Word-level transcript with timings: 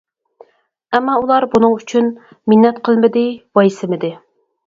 ئەمما 0.97 1.17
ئۇلار 1.23 1.45
بۇنىڭ 1.51 1.75
ئۈچۈن 1.75 2.09
مىننەت 2.53 2.81
قىلمىدى، 2.87 3.23
ۋايسىمىدى. 3.59 4.11